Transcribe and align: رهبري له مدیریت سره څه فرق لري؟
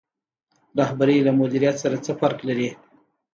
رهبري 0.79 1.17
له 1.27 1.31
مدیریت 1.39 1.75
سره 1.83 1.95
څه 2.05 2.11
فرق 2.19 2.39
لري؟ 2.49 2.69